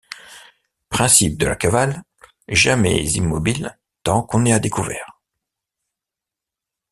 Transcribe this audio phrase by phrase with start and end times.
[0.89, 2.01] Principe de la cavale:
[2.47, 5.21] jamais immobile tant qu’on est à découvert!